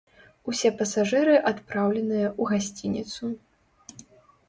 Усе 0.51 0.71
пасажыры 0.79 1.35
адпраўленыя 1.53 2.27
ў 2.41 2.53
гасцініцу. 2.55 3.25